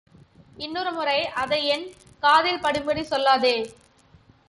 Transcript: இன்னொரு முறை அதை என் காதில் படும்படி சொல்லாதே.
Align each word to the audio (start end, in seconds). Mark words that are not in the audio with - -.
இன்னொரு 0.57 0.91
முறை 0.91 1.19
அதை 1.41 1.59
என் 1.65 1.85
காதில் 2.19 2.63
படும்படி 2.63 3.03
சொல்லாதே. 3.11 3.55